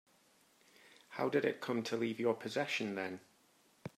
[1.09, 3.19] How did it come to leave your possession then?